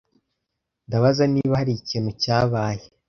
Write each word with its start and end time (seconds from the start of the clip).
Ndabaza 0.87 1.23
niba 1.33 1.59
hari 1.59 1.71
ikintu 1.75 2.11
cyabaye. 2.21 2.83